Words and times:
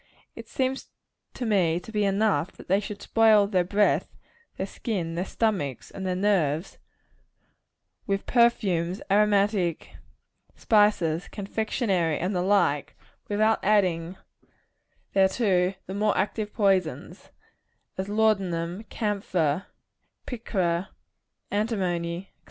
It 0.35 0.49
seems 0.49 0.89
to 1.35 1.45
me 1.45 1.79
to 1.79 1.91
be 1.91 2.05
enough, 2.05 2.51
that 2.53 2.67
they 2.67 2.79
should 2.79 3.03
spoil 3.03 3.45
their 3.45 3.63
breath, 3.63 4.17
their 4.57 4.65
skin, 4.65 5.13
their 5.13 5.25
stomachs 5.25 5.91
and 5.91 6.07
their 6.07 6.15
nerves, 6.15 6.79
with 8.07 8.25
perfumes, 8.25 8.99
aromatic 9.11 9.83
seeds 9.89 9.93
and 10.53 10.59
spices, 10.59 11.27
confectionary, 11.27 12.17
and 12.17 12.35
the 12.35 12.41
like, 12.41 12.97
without 13.29 13.63
adding 13.63 14.17
thereto 15.13 15.75
the 15.85 15.93
more 15.93 16.17
active 16.17 16.51
poisons 16.51 17.29
as 17.95 18.09
laudanum, 18.09 18.85
camphor, 18.85 19.67
picra, 20.25 20.89
antimony, 21.51 22.29
&c. 22.31 22.33